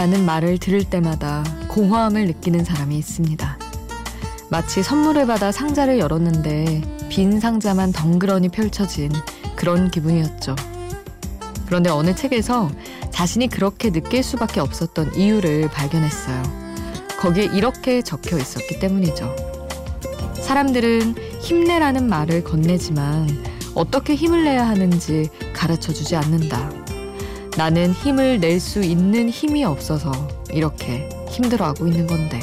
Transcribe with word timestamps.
힘내라는 0.00 0.24
말을 0.24 0.56
들을 0.56 0.82
때마다 0.82 1.44
공허함을 1.68 2.26
느끼는 2.28 2.64
사람이 2.64 2.96
있습니다. 2.96 3.58
마치 4.48 4.82
선물을 4.82 5.26
받아 5.26 5.52
상자를 5.52 5.98
열었는데 5.98 6.80
빈 7.10 7.38
상자만 7.38 7.92
덩그러니 7.92 8.48
펼쳐진 8.48 9.12
그런 9.56 9.90
기분이었죠. 9.90 10.56
그런데 11.66 11.90
어느 11.90 12.14
책에서 12.14 12.70
자신이 13.10 13.48
그렇게 13.48 13.90
느낄 13.90 14.22
수밖에 14.22 14.60
없었던 14.60 15.16
이유를 15.16 15.68
발견했어요. 15.68 16.42
거기에 17.18 17.44
이렇게 17.52 18.00
적혀 18.00 18.38
있었기 18.38 18.78
때문이죠. 18.78 19.36
사람들은 20.40 21.14
힘내라는 21.42 22.08
말을 22.08 22.42
건네지만 22.42 23.44
어떻게 23.74 24.14
힘을 24.14 24.44
내야 24.44 24.66
하는지 24.66 25.28
가르쳐 25.52 25.92
주지 25.92 26.16
않는다. 26.16 26.79
나는 27.56 27.92
힘을 27.92 28.40
낼 28.40 28.60
수 28.60 28.80
있는 28.80 29.28
힘이 29.28 29.64
없어서 29.64 30.12
이렇게 30.52 31.08
힘들어하고 31.28 31.86
있는 31.86 32.06
건데. 32.06 32.40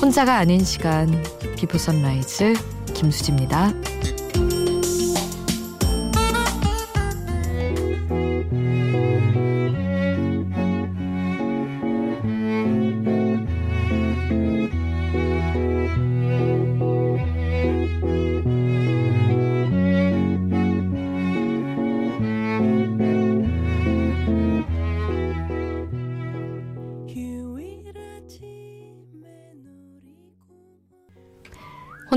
혼자가 0.00 0.36
아닌 0.38 0.64
시간 0.64 1.22
비포 1.56 1.78
선라이즈 1.78 2.54
김수지입니다. 2.94 3.72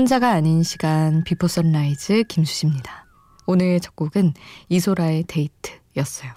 혼자가 0.04 0.32
아닌 0.32 0.62
시간 0.62 1.24
비포 1.24 1.48
선라이즈 1.48 2.24
김수지입니다. 2.24 3.06
오늘의 3.46 3.80
첫 3.80 3.96
곡은 3.96 4.34
이소라의 4.68 5.24
데이트였어요. 5.26 6.30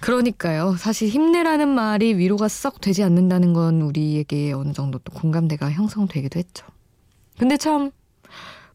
그러니까요. 0.00 0.76
사실 0.78 1.10
힘내라는 1.10 1.68
말이 1.68 2.16
위로가 2.16 2.48
썩 2.48 2.80
되지 2.80 3.02
않는다는 3.02 3.52
건 3.52 3.82
우리에게 3.82 4.52
어느 4.52 4.72
정도 4.72 4.98
또 5.00 5.12
공감대가 5.12 5.70
형성되기도 5.70 6.38
했죠. 6.38 6.64
근데 7.38 7.58
참 7.58 7.90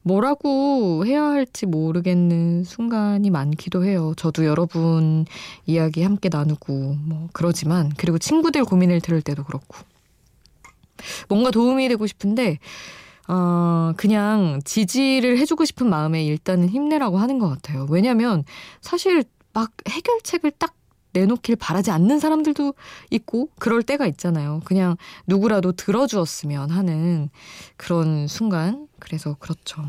뭐라고 0.04 1.04
해야 1.08 1.24
할지 1.24 1.66
모르겠는 1.66 2.64
순간이 2.64 3.32
많기도 3.32 3.84
해요. 3.84 4.14
저도 4.18 4.46
여러분 4.46 5.26
이야기 5.66 6.04
함께 6.04 6.30
나누고 6.32 6.74
뭐 7.00 7.28
그러지만 7.34 7.92
그리고 7.98 8.20
친구들 8.20 8.66
고민을 8.66 9.02
들을 9.02 9.20
때도 9.24 9.46
그렇고 9.46 9.80
뭔가 11.28 11.50
도움이 11.50 11.90
되고 11.90 12.06
싶은데 12.06 12.60
어, 13.28 13.94
그냥 13.98 14.60
지지를 14.66 15.38
해주고 15.38 15.66
싶은 15.66 15.90
마음에 15.90 16.24
일단은 16.24 16.70
힘내라고 16.70 17.18
하는 17.18 17.40
것 17.40 17.50
같아요. 17.50 17.88
왜냐면 17.90 18.44
사실 18.82 19.24
막 19.54 19.72
해결책을 19.88 20.52
딱 20.52 20.74
내놓길 21.14 21.58
바라지 21.58 21.92
않는 21.92 22.20
사람들도 22.20 22.74
있고 23.12 23.50
그럴 23.60 23.84
때가 23.84 24.08
있잖아요. 24.08 24.62
그냥 24.64 24.96
누구라도 25.28 25.74
들어주었으면 25.74 26.72
하는 26.72 27.30
그런 27.78 28.28
순간. 28.28 28.88
그래서 29.00 29.36
그렇죠. 29.40 29.84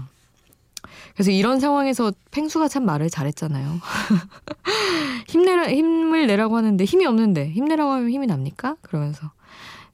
그래서 1.14 1.30
이런 1.30 1.60
상황에서 1.60 2.12
팽수가 2.30 2.68
참 2.68 2.84
말을 2.84 3.10
잘했잖아요. 3.10 3.78
힘내라, 5.28 5.68
힘을 5.68 6.26
내라고 6.26 6.56
하는데 6.56 6.84
힘이 6.84 7.06
없는데 7.06 7.50
힘내라고 7.50 7.90
하면 7.92 8.10
힘이 8.10 8.26
납니까? 8.26 8.76
그러면서 8.82 9.30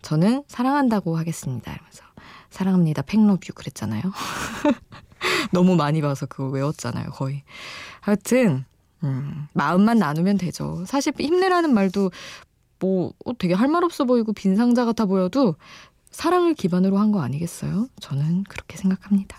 저는 0.02 0.44
사랑한다고 0.46 1.16
하겠습니다. 1.18 1.72
이러면서 1.72 2.04
사랑합니다. 2.50 3.02
팽러뷰 3.02 3.52
그랬잖아요. 3.54 4.02
너무 5.52 5.76
많이 5.76 6.00
봐서 6.00 6.26
그거 6.26 6.48
외웠잖아요. 6.48 7.10
거의. 7.10 7.42
하여튼 8.00 8.64
음, 9.04 9.46
마음만 9.54 9.98
나누면 9.98 10.38
되죠. 10.38 10.84
사실 10.86 11.12
힘내라는 11.18 11.72
말도 11.74 12.10
뭐 12.80 13.12
어, 13.24 13.36
되게 13.38 13.54
할 13.54 13.68
말 13.68 13.84
없어 13.84 14.04
보이고 14.04 14.32
빈 14.32 14.56
상자 14.56 14.84
같아 14.84 15.04
보여도 15.06 15.56
사랑을 16.10 16.54
기반으로 16.54 16.98
한 16.98 17.12
거 17.12 17.20
아니겠어요? 17.20 17.88
저는 18.00 18.44
그렇게 18.44 18.76
생각합니다. 18.76 19.38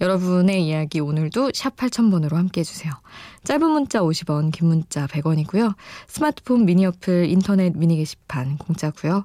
여러분의 0.00 0.64
이야기 0.66 1.00
오늘도 1.00 1.50
샵 1.54 1.74
8000번으로 1.76 2.34
함께 2.34 2.60
해주세요. 2.60 2.92
짧은 3.42 3.68
문자 3.70 4.00
50원, 4.00 4.52
긴 4.52 4.68
문자 4.68 5.06
100원이고요. 5.08 5.74
스마트폰 6.06 6.66
미니 6.66 6.86
어플, 6.86 7.26
인터넷 7.28 7.76
미니 7.76 7.96
게시판 7.96 8.58
공짜고요. 8.58 9.24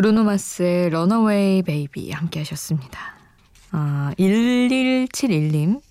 브루노 0.00 0.24
마스의 0.24 0.86
Runaway 0.86 1.60
Baby 1.60 2.12
함께 2.12 2.40
하셨습니다. 2.40 3.18
아, 3.70 4.14
1171님. 4.18 5.82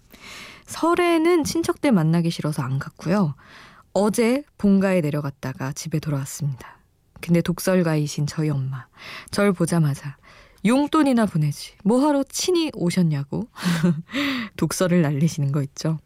설에는 0.65 1.43
친척들 1.43 1.91
만나기 1.91 2.31
싫어서 2.31 2.63
안 2.63 2.79
갔고요. 2.79 3.35
어제 3.93 4.41
본가에 4.57 5.01
내려갔다가 5.01 5.73
집에 5.73 5.99
돌아왔습니다. 5.99 6.79
근데 7.21 7.41
독설가이신 7.41 8.25
저희 8.25 8.49
엄마. 8.49 8.87
절 9.29 9.53
보자마자 9.53 10.17
용돈이나 10.65 11.27
보내지. 11.27 11.75
뭐하러 11.83 12.23
친히 12.23 12.71
오셨냐고. 12.73 13.47
독설을 14.57 15.03
날리시는 15.03 15.51
거 15.51 15.61
있죠. 15.61 15.99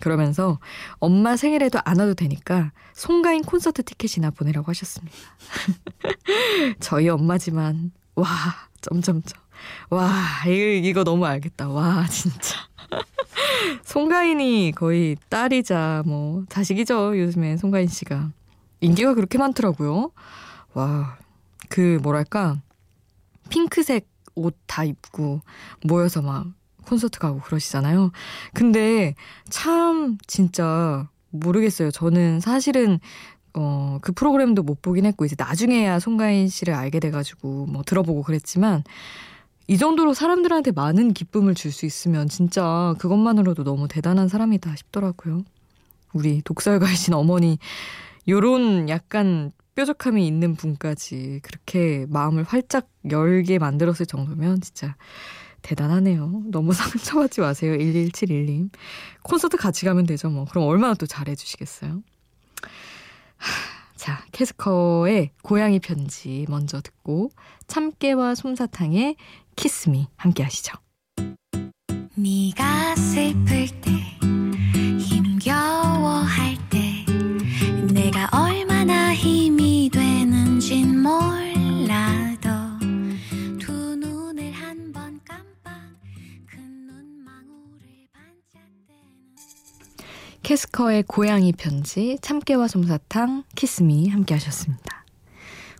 그러면서 0.00 0.58
엄마 0.98 1.36
생일에도 1.36 1.80
안 1.84 1.98
와도 1.98 2.14
되니까 2.14 2.72
송가인 2.94 3.42
콘서트 3.42 3.82
티켓이나 3.82 4.30
보내라고 4.30 4.70
하셨습니다. 4.70 5.16
저희 6.80 7.08
엄마지만 7.08 7.92
와 8.14 8.26
점점점 8.80 9.40
와 9.90 10.10
이거, 10.46 10.88
이거 10.88 11.04
너무 11.04 11.26
알겠다. 11.26 11.68
와 11.68 12.06
진짜 12.08 12.56
송가인이 13.84 14.72
거의 14.76 15.16
딸이자 15.28 16.04
뭐 16.06 16.44
자식이죠 16.48 17.18
요즘에 17.18 17.56
송가인 17.56 17.88
씨가 17.88 18.30
인기가 18.80 19.14
그렇게 19.14 19.38
많더라고요. 19.38 20.12
와 20.74 21.18
그 21.68 21.98
뭐랄까 22.02 22.60
핑크색 23.50 24.08
옷 24.34 24.56
다 24.66 24.84
입고 24.84 25.40
모여서 25.84 26.22
막 26.22 26.46
콘서트 26.88 27.18
가고 27.18 27.40
그러시잖아요. 27.40 28.10
근데 28.54 29.14
참 29.50 30.16
진짜 30.26 31.08
모르겠어요. 31.30 31.90
저는 31.90 32.40
사실은 32.40 32.98
어, 33.54 33.98
그 34.00 34.12
프로그램도 34.12 34.62
못 34.62 34.80
보긴 34.82 35.04
했고 35.04 35.24
이제 35.24 35.34
나중에야 35.38 35.98
송가인 36.00 36.48
씨를 36.48 36.74
알게 36.74 37.00
돼 37.00 37.10
가지고 37.10 37.66
뭐 37.66 37.82
들어보고 37.82 38.22
그랬지만 38.22 38.84
이 39.66 39.76
정도로 39.76 40.14
사람들한테 40.14 40.72
많은 40.72 41.12
기쁨을 41.12 41.54
줄 41.54 41.72
수 41.72 41.84
있으면 41.84 42.28
진짜 42.28 42.94
그것만으로도 42.98 43.64
너무 43.64 43.86
대단한 43.88 44.28
사람이다 44.28 44.74
싶더라고요. 44.76 45.42
우리 46.14 46.40
독설가이신 46.42 47.12
어머니 47.14 47.58
요런 48.28 48.88
약간 48.88 49.52
뾰족함이 49.74 50.26
있는 50.26 50.54
분까지 50.56 51.40
그렇게 51.42 52.06
마음을 52.08 52.44
활짝 52.44 52.88
열게 53.10 53.58
만들었을 53.58 54.06
정도면 54.06 54.60
진짜 54.60 54.96
대단하네요. 55.62 56.42
너무 56.46 56.72
상처받지 56.74 57.40
마세요. 57.40 57.76
1171님. 57.76 58.70
콘서트 59.22 59.56
같이 59.56 59.84
가면 59.84 60.06
되죠, 60.06 60.30
뭐. 60.30 60.44
그럼 60.46 60.64
얼마나 60.64 60.94
또 60.94 61.06
잘해주시겠어요? 61.06 62.02
자, 63.96 64.24
캐스커의 64.32 65.30
고양이 65.42 65.80
편지 65.80 66.46
먼저 66.48 66.80
듣고, 66.80 67.30
참깨와 67.66 68.34
솜사탕의 68.36 69.16
키스미 69.56 70.06
함께 70.16 70.42
하시죠. 70.44 70.74
네가 72.14 72.96
슬플 72.96 73.68
때, 73.80 74.17
캐스커의 90.48 91.02
고양이 91.02 91.52
편지, 91.52 92.16
참깨와 92.22 92.68
솜사탕, 92.68 93.44
키스미 93.54 94.08
함께 94.08 94.32
하셨습니다. 94.32 95.04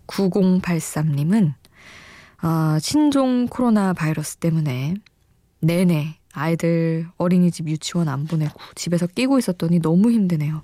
9083님은 0.07 1.55
아, 2.43 2.79
신종 2.79 3.47
코로나 3.47 3.95
바이러스 3.95 4.37
때문에 4.37 4.97
내내 5.61 6.19
아이들 6.35 7.09
어린이집 7.17 7.67
유치원 7.67 8.11
안 8.11 8.27
보내고 8.27 8.61
집에서 8.75 9.07
끼고 9.07 9.39
있었더니 9.39 9.81
너무 9.81 10.11
힘드네요. 10.11 10.63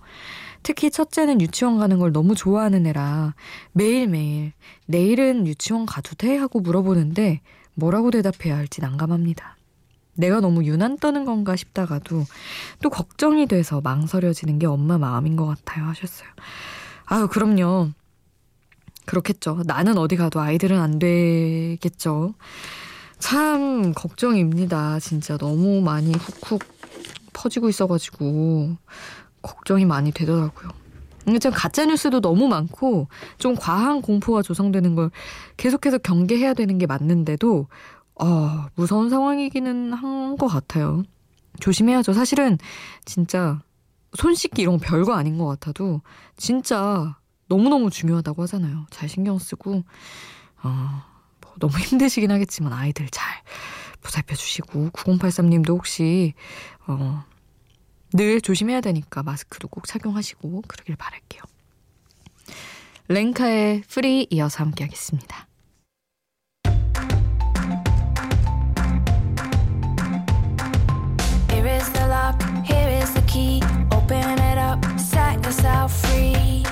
특히 0.62 0.90
첫째는 0.90 1.40
유치원 1.40 1.78
가는 1.78 1.98
걸 1.98 2.12
너무 2.12 2.34
좋아하는 2.34 2.84
애라 2.84 3.34
매일매일 3.72 4.52
내일은 4.84 5.46
유치원 5.46 5.86
가도 5.86 6.14
돼? 6.14 6.36
하고 6.36 6.60
물어보는데 6.60 7.40
뭐라고 7.72 8.10
대답해야 8.10 8.54
할지 8.54 8.82
난감합니다. 8.82 9.56
내가 10.16 10.40
너무 10.40 10.64
유난 10.64 10.98
떠는 10.98 11.24
건가 11.24 11.56
싶다가도 11.56 12.24
또 12.82 12.90
걱정이 12.90 13.46
돼서 13.46 13.80
망설여지는 13.80 14.58
게 14.58 14.66
엄마 14.66 14.98
마음인 14.98 15.36
것 15.36 15.46
같아요 15.46 15.86
하셨어요. 15.86 16.28
아유 17.06 17.28
그럼요. 17.28 17.90
그렇겠죠. 19.06 19.62
나는 19.66 19.98
어디 19.98 20.16
가도 20.16 20.40
아이들은 20.40 20.80
안 20.80 20.98
되겠죠. 20.98 22.34
참 23.18 23.92
걱정입니다. 23.92 24.98
진짜 25.00 25.36
너무 25.36 25.80
많이 25.80 26.12
훅훅 26.12 26.62
퍼지고 27.32 27.68
있어가지고 27.68 28.76
걱정이 29.42 29.84
많이 29.84 30.12
되더라고요. 30.12 30.70
참 31.40 31.52
가짜 31.54 31.86
뉴스도 31.86 32.20
너무 32.20 32.48
많고 32.48 33.08
좀 33.38 33.54
과한 33.54 34.02
공포가 34.02 34.42
조성되는 34.42 34.94
걸 34.94 35.10
계속해서 35.56 35.98
경계해야 35.98 36.54
되는 36.54 36.76
게 36.78 36.86
맞는데도 36.86 37.66
어, 38.20 38.66
무서운 38.74 39.10
상황이기는 39.10 39.92
한 39.92 40.36
것 40.36 40.48
같아요. 40.48 41.02
조심해야죠. 41.60 42.12
사실은 42.12 42.58
진짜 43.04 43.60
손 44.16 44.34
씻기 44.34 44.62
이런 44.62 44.78
거 44.78 44.84
별거 44.86 45.14
아닌 45.14 45.38
것 45.38 45.46
같아도 45.46 46.00
진짜 46.36 47.16
너무너무 47.46 47.90
중요하다고 47.90 48.42
하잖아요. 48.42 48.86
잘 48.90 49.08
신경 49.08 49.38
쓰고 49.38 49.84
어, 50.62 51.02
뭐 51.40 51.54
너무 51.60 51.78
힘드시긴 51.78 52.30
하겠지만 52.32 52.72
아이들 52.72 53.08
잘 53.10 53.42
보살펴 54.02 54.34
주시고 54.34 54.90
9083님도 54.90 55.68
혹시 55.70 56.34
어, 56.86 57.24
늘 58.12 58.40
조심해야 58.40 58.80
되니까 58.80 59.22
마스크도 59.22 59.68
꼭 59.68 59.86
착용하시고 59.86 60.62
그러길 60.66 60.96
바랄게요. 60.96 61.42
랭카의 63.08 63.82
프리 63.88 64.26
이어서 64.30 64.64
함께 64.64 64.84
하겠습니다. 64.84 65.46
Here 72.64 72.88
is 73.02 73.12
the 73.12 73.22
key, 73.22 73.62
open 73.92 74.38
it 74.38 74.58
up, 74.58 74.82
set 74.98 75.44
yourself 75.44 75.92
free. 75.92 76.64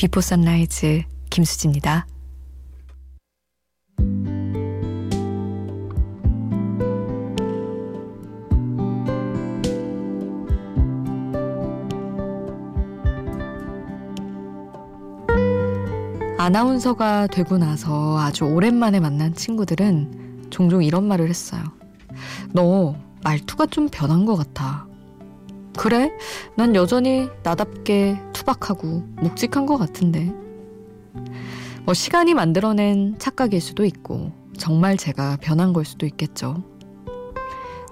비포 0.00 0.22
선라이즈 0.22 1.02
김수지입니다. 1.28 2.06
아나운서가 16.38 17.26
되고 17.26 17.58
나서 17.58 18.18
아주 18.18 18.44
오랜만에 18.44 19.00
만난 19.00 19.34
친구들은 19.34 20.46
종종 20.48 20.82
이런 20.82 21.06
말을 21.08 21.28
했어요. 21.28 21.62
너 22.54 22.96
말투가 23.22 23.66
좀 23.66 23.90
변한 23.90 24.24
것 24.24 24.36
같아. 24.36 24.89
그래? 25.80 26.12
난 26.56 26.74
여전히 26.74 27.30
나답게 27.42 28.20
투박하고 28.34 29.02
묵직한 29.22 29.64
것 29.64 29.78
같은데. 29.78 30.30
뭐 31.84 31.94
시간이 31.94 32.34
만들어낸 32.34 33.14
착각일 33.18 33.62
수도 33.62 33.86
있고 33.86 34.30
정말 34.58 34.98
제가 34.98 35.38
변한 35.40 35.72
걸 35.72 35.86
수도 35.86 36.04
있겠죠. 36.04 36.62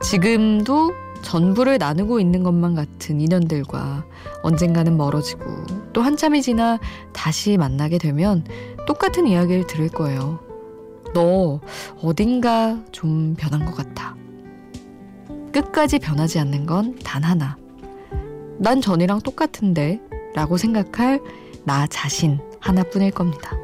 지금도 0.02 0.92
전부를 1.22 1.78
나누고 1.78 2.20
있는 2.20 2.42
것만 2.42 2.74
같은 2.74 3.22
인연들과 3.22 4.04
언젠가는 4.42 4.94
멀어지고 4.94 5.44
또 5.94 6.02
한참이 6.02 6.42
지나 6.42 6.78
다시 7.14 7.56
만나게 7.56 7.96
되면 7.96 8.44
똑같은 8.86 9.26
이야기를 9.26 9.66
들을 9.66 9.88
거예요. 9.88 10.40
너 11.14 11.58
어딘가 12.02 12.78
좀 12.92 13.34
변한 13.38 13.64
것 13.64 13.74
같아. 13.74 14.14
끝까지 15.54 15.98
변하지 16.00 16.38
않는 16.38 16.66
건 16.66 16.94
단 17.02 17.24
하나. 17.24 17.56
난 18.58 18.80
전이랑 18.80 19.20
똑같은데 19.20 20.00
라고 20.34 20.56
생각할 20.56 21.20
나 21.64 21.86
자신 21.86 22.40
하나뿐일 22.60 23.12
겁니다. 23.12 23.56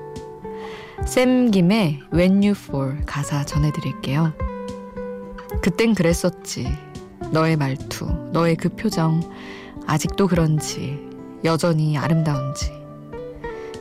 샘 1.04 1.50
김의 1.50 2.00
When 2.12 2.36
You 2.36 2.52
Fall 2.52 3.04
가사 3.04 3.44
전해드릴게요. 3.44 4.32
그땐 5.62 5.94
그랬었지. 5.94 6.68
너의 7.32 7.56
말투, 7.56 8.06
너의 8.32 8.56
그 8.56 8.68
표정, 8.68 9.20
아직도 9.86 10.28
그런지, 10.28 11.00
여전히 11.44 11.96
아름다운지. 11.98 12.70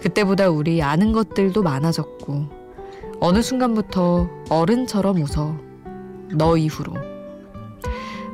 그때보다 0.01 0.49
우리 0.49 0.81
아는 0.81 1.11
것들도 1.11 1.61
많아졌고, 1.61 2.49
어느 3.19 3.41
순간부터 3.41 4.29
어른처럼 4.49 5.17
웃어. 5.17 5.57
너 6.35 6.57
이후로. 6.57 6.93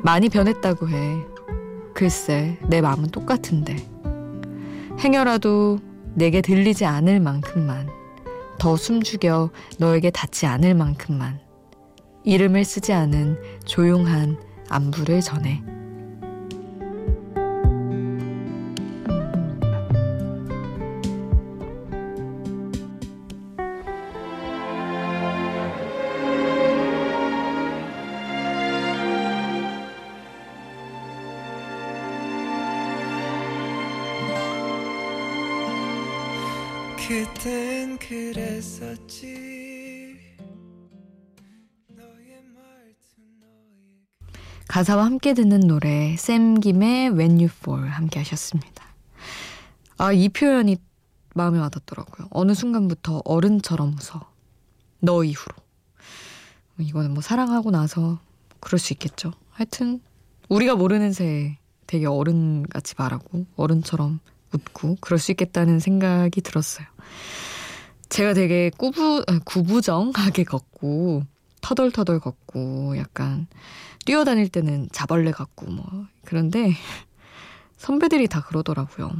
많이 0.02 0.28
변했다고 0.28 0.88
해. 0.88 1.29
글쎄, 2.00 2.56
내 2.66 2.80
마음은 2.80 3.10
똑같은데. 3.10 3.76
행여라도 5.00 5.80
내게 6.14 6.40
들리지 6.40 6.86
않을 6.86 7.20
만큼만, 7.20 7.90
더 8.58 8.74
숨죽여 8.74 9.50
너에게 9.78 10.10
닿지 10.10 10.46
않을 10.46 10.74
만큼만, 10.74 11.38
이름을 12.24 12.64
쓰지 12.64 12.94
않은 12.94 13.36
조용한 13.66 14.38
안부를 14.70 15.20
전해. 15.20 15.62
가사와 44.70 45.04
함께 45.04 45.34
듣는 45.34 45.58
노래 45.66 46.14
샘 46.16 46.54
김의 46.54 47.08
When 47.08 47.32
You 47.38 47.46
Fall 47.46 47.88
함께 47.88 48.20
하셨습니다. 48.20 48.84
아, 49.98 50.12
이 50.12 50.28
표현이 50.28 50.76
마음에 51.34 51.58
와닿더라고요. 51.58 52.28
어느 52.30 52.54
순간부터 52.54 53.22
어른처럼 53.24 53.94
웃어. 53.94 54.20
너 55.00 55.24
이후로. 55.24 55.56
이거는 56.78 57.14
뭐 57.14 57.20
사랑하고 57.20 57.72
나서 57.72 58.20
그럴 58.60 58.78
수 58.78 58.92
있겠죠. 58.92 59.32
하여튼 59.50 60.00
우리가 60.48 60.76
모르는 60.76 61.12
새에 61.12 61.58
되게 61.88 62.06
어른같이 62.06 62.94
말하고 62.96 63.46
어른처럼 63.56 64.20
웃고 64.54 64.98
그럴 65.00 65.18
수 65.18 65.32
있겠다는 65.32 65.80
생각이 65.80 66.42
들었어요. 66.42 66.86
제가 68.08 68.34
되게 68.34 68.70
꾸부, 68.76 69.24
아, 69.26 69.40
구부정하게 69.44 70.44
걷고 70.44 71.24
터덜터덜 71.74 72.18
걷고 72.18 72.96
약간 72.96 73.46
뛰어다닐 74.04 74.48
때는 74.48 74.88
자벌레 74.90 75.30
같고 75.30 75.66
뭐 75.70 76.06
그런데 76.24 76.74
선배들이 77.78 78.26
다 78.28 78.40
그러더라고요. 78.42 79.10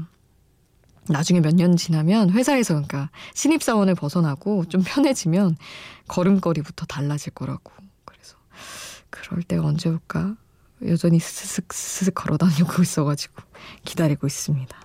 나중에 1.08 1.40
몇 1.40 1.54
년 1.54 1.76
지나면 1.76 2.30
회사에서 2.30 2.74
그러니까 2.74 3.10
신입사원을 3.34 3.94
벗어나고 3.94 4.64
좀 4.66 4.82
편해지면 4.84 5.56
걸음걸이부터 6.08 6.86
달라질 6.86 7.32
거라고. 7.32 7.72
그래서 8.04 8.36
그럴 9.10 9.42
때가 9.44 9.64
언제 9.64 9.88
올까? 9.88 10.36
여전히 10.86 11.20
스스슥 11.20 11.72
스슥 11.72 12.14
걸어 12.14 12.36
다니고 12.36 12.82
있어가지고 12.82 13.42
기다리고 13.84 14.26
있습니다. 14.26 14.76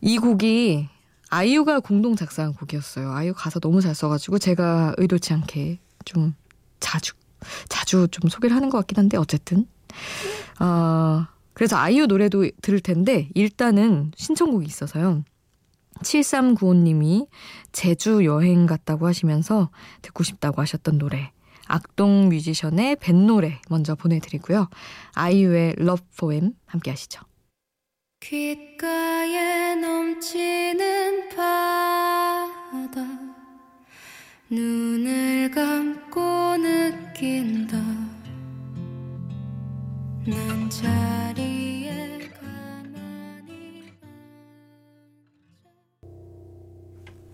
이 0.00 0.18
곡이 0.18 0.88
아이유가 1.32 1.80
공동 1.80 2.14
작사한 2.14 2.52
곡이었어요. 2.52 3.10
아이유 3.10 3.32
가사 3.34 3.58
너무 3.58 3.80
잘 3.80 3.94
써가지고 3.94 4.38
제가 4.38 4.94
의도치 4.98 5.32
않게 5.32 5.80
좀 6.04 6.34
자주 6.78 7.14
자주 7.70 8.06
좀 8.10 8.28
소개를 8.28 8.54
하는 8.54 8.68
것 8.68 8.76
같긴 8.76 8.98
한데 8.98 9.16
어쨌든 9.16 9.66
어, 10.60 11.26
그래서 11.54 11.78
아이유 11.78 12.06
노래도 12.06 12.46
들을 12.60 12.80
텐데 12.80 13.30
일단은 13.34 14.12
신청곡이 14.14 14.66
있어서요. 14.66 15.24
7395님이 16.02 17.26
제주 17.72 18.26
여행 18.26 18.66
갔다고 18.66 19.06
하시면서 19.06 19.70
듣고 20.02 20.24
싶다고 20.24 20.60
하셨던 20.60 20.98
노래 20.98 21.32
악동 21.66 22.28
뮤지션의 22.28 22.96
뱃노래 22.96 23.62
먼저 23.70 23.94
보내드리고요. 23.94 24.68
아이유의 25.14 25.76
Love 25.78 26.06
Poem 26.18 26.52
함께 26.66 26.90
하시죠. 26.90 27.22
귓가에 28.22 29.74
넘치는 29.74 31.28
바다. 31.30 33.04
눈을 34.48 35.50
감고 35.50 36.56
느낀다. 36.56 37.76
난 40.24 40.70
자리에 40.70 42.30
가만히 42.40 43.90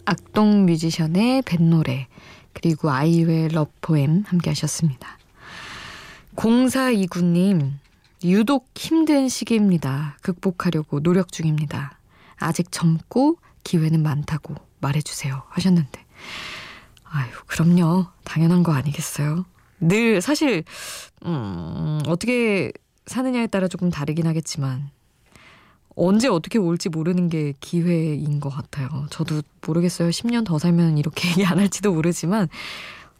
악동 0.07 0.64
뮤지션의 0.64 1.42
뱃노래 1.42 2.09
그리고 2.54 2.90
아이유의 2.90 3.49
러포엠 3.49 4.25
함께 4.26 4.49
하셨습니다. 4.52 5.18
0429님 6.35 7.73
유독 8.25 8.71
힘든 8.75 9.29
시기입니다. 9.29 10.17
극복하려고 10.23 11.01
노력 11.01 11.31
중입니다. 11.31 11.99
아직 12.37 12.73
젊고 12.73 13.39
기회는 13.65 14.03
많다고 14.03 14.55
말해주세요 14.81 15.43
하셨는데 15.49 16.05
아유 17.05 17.29
그럼요 17.47 18.07
당연한 18.25 18.63
거 18.63 18.73
아니겠어요? 18.73 19.45
늘 19.81 20.21
사실 20.21 20.65
음, 21.25 22.01
어떻게 22.07 22.73
사느냐에 23.07 23.47
따라 23.47 23.69
조금 23.69 23.91
다르긴 23.91 24.27
하겠지만 24.27 24.91
언제 25.95 26.29
어떻게 26.29 26.59
올지 26.59 26.89
모르는 26.89 27.29
게 27.29 27.55
기회인 27.61 28.39
것 28.39 28.51
같아요. 28.51 28.89
저도 29.11 29.43
모르겠어요. 29.67 30.11
10년 30.11 30.45
더 30.45 30.59
살면 30.59 30.97
이렇게 30.97 31.29
얘기 31.31 31.45
안 31.45 31.59
할지도 31.59 31.93
모르지만 31.93 32.49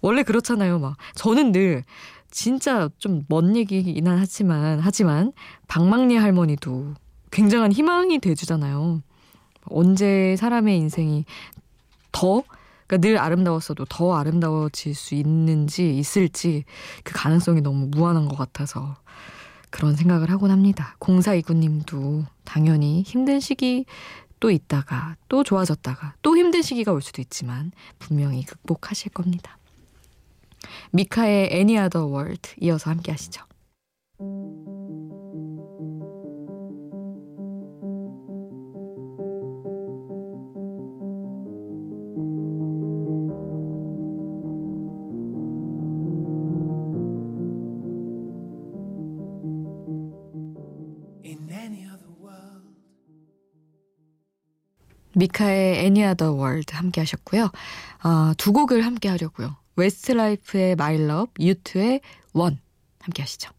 원래 0.01 0.23
그렇잖아요. 0.23 0.79
막 0.79 0.97
저는 1.15 1.53
늘 1.53 1.85
진짜 2.31 2.89
좀 2.99 3.25
먼 3.29 3.57
얘기긴 3.57 4.07
하지만 4.07 4.81
하지만 4.81 5.33
박막리 5.67 6.17
할머니도 6.17 6.95
굉장한 7.31 7.73
희망이 7.73 8.19
돼주잖아요. 8.19 9.03
언제 9.65 10.37
사람의 10.37 10.77
인생이 10.79 11.25
더 12.13 12.43
그러니까 12.87 13.07
늘 13.07 13.19
아름다웠어도 13.19 13.85
더 13.87 14.17
아름다워질 14.17 14.95
수 14.95 15.15
있는지 15.15 15.97
있을지 15.97 16.65
그 17.05 17.13
가능성이 17.15 17.61
너무 17.61 17.87
무한한 17.87 18.29
것 18.29 18.37
같아서 18.37 18.97
그런 19.71 19.95
생각을 19.95 20.31
하곤 20.31 20.51
합니다. 20.51 20.97
공사 20.99 21.35
이구님도 21.35 22.25
당연히 22.45 23.03
힘든 23.03 23.41
시기 23.41 23.85
또 24.41 24.51
있다가 24.51 25.17
또 25.29 25.45
좋아졌다가 25.45 26.15
또 26.23 26.37
힘든 26.37 26.63
시기가 26.63 26.93
올 26.93 27.03
수도 27.03 27.21
있지만 27.21 27.73
분명히 27.99 28.45
극복하실 28.45 29.13
겁니다. 29.13 29.58
미카의 30.93 31.51
Any 31.53 31.77
Other 31.85 32.07
World 32.07 32.55
이어서 32.61 32.91
함께 32.91 33.13
하시죠. 33.13 33.49
미카의 55.19 55.79
Any 55.81 56.09
Other 56.11 56.33
World 56.33 56.75
함께 56.75 57.01
하셨고요. 57.01 57.51
어, 58.05 58.33
두 58.37 58.53
곡을 58.53 58.85
함께 58.85 59.09
하려고요. 59.09 59.57
웨스트라이프의 59.79 60.75
Love, 60.97 61.33
유트의 61.39 62.01
One 62.35 62.59
함께 63.01 63.23
하시죠. 63.23 63.53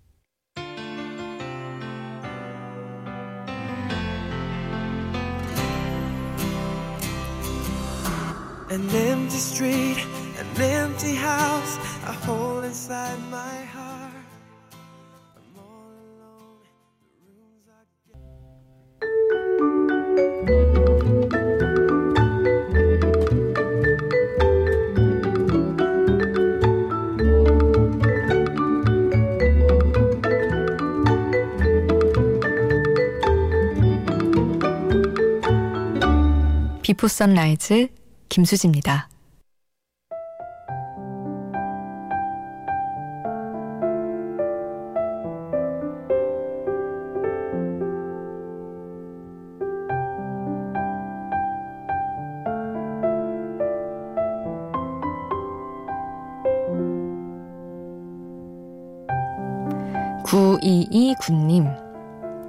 An 8.69 8.81
empty 8.81 9.39
street, 9.39 9.99
an 10.37 10.61
empty 10.61 11.15
house, 11.15 11.79
a 12.05 12.13
hole 12.25 12.63
inside 12.63 13.17
my 13.29 13.63
heart. 13.63 13.78
비포 36.89 37.07
선라이즈 37.07 37.87
김수지입니다. 38.29 39.09
구이이 60.25 61.13
군님 61.21 61.67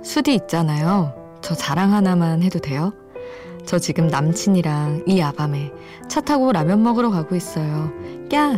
수디 0.02 0.34
있잖아요. 0.36 1.14
저 1.42 1.54
자랑 1.54 1.92
하나만 1.92 2.42
해도 2.42 2.58
돼요? 2.58 2.94
저 3.66 3.78
지금 3.78 4.06
남친이랑 4.08 5.04
이 5.06 5.18
야밤에 5.18 5.70
차 6.08 6.20
타고 6.20 6.52
라면 6.52 6.82
먹으러 6.82 7.10
가고 7.10 7.36
있어요. 7.36 7.92
야! 8.34 8.56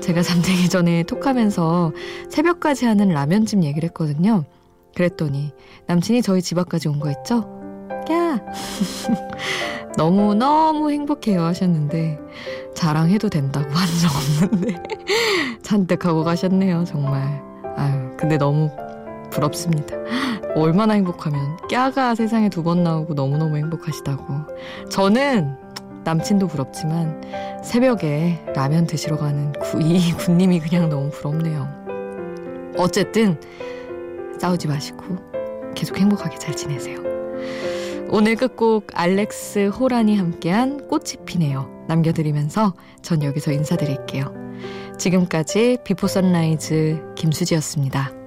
제가 0.00 0.22
잠들기 0.22 0.68
전에 0.68 1.02
톡하면서 1.04 1.92
새벽까지 2.30 2.84
하는 2.86 3.08
라면집 3.08 3.62
얘기를 3.62 3.88
했거든요. 3.88 4.44
그랬더니 4.94 5.52
남친이 5.86 6.22
저희 6.22 6.42
집 6.42 6.58
앞까지 6.58 6.88
온 6.88 7.00
거 7.00 7.10
있죠? 7.10 7.48
야! 8.10 8.40
너무너무 9.96 10.90
행복해요 10.90 11.42
하셨는데 11.44 12.18
자랑해도 12.74 13.28
된다고 13.28 13.70
한 13.70 13.86
적 14.00 14.10
없는데 14.50 14.82
잔뜩 15.62 16.04
하고 16.04 16.24
가셨네요 16.24 16.84
정말 16.84 17.40
아유 17.76 18.10
근데 18.16 18.36
너무 18.36 18.70
부럽습니다 19.30 19.94
얼마나 20.54 20.94
행복하면 20.94 21.56
깨가 21.68 22.14
세상에 22.14 22.48
두 22.48 22.62
번 22.62 22.82
나오고 22.82 23.14
너무너무 23.14 23.56
행복하시다고. 23.56 24.24
저는 24.90 25.56
남친도 26.04 26.46
부럽지만 26.48 27.22
새벽에 27.62 28.42
라면 28.54 28.86
드시러 28.86 29.16
가는 29.16 29.52
구 29.52 29.80
이 29.80 30.12
군님이 30.12 30.60
그냥 30.60 30.88
너무 30.88 31.10
부럽네요. 31.10 31.68
어쨌든 32.76 33.40
싸우지 34.38 34.68
마시고 34.68 35.04
계속 35.74 35.98
행복하게 35.98 36.38
잘 36.38 36.54
지내세요. 36.54 36.98
오늘 38.10 38.36
끝곡 38.36 38.88
알렉스 38.94 39.68
호란이 39.68 40.16
함께한 40.16 40.88
꽃이 40.88 41.24
피네요. 41.26 41.68
남겨드리면서 41.88 42.74
전 43.02 43.22
여기서 43.22 43.52
인사드릴게요. 43.52 44.32
지금까지 44.98 45.78
비포 45.84 46.06
선라이즈 46.06 47.14
김수지였습니다. 47.16 48.23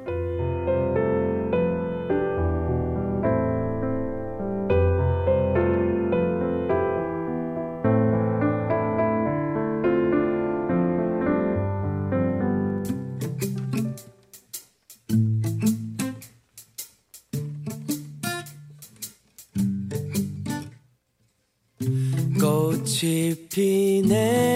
꽃이 22.97 23.35
피네요 23.51 24.46